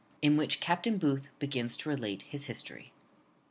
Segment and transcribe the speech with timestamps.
[0.23, 2.91] _In which Captain Booth begins to relate his history.